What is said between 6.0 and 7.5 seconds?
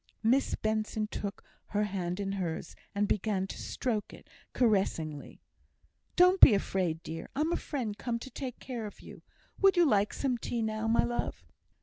"Don't be afraid, dear;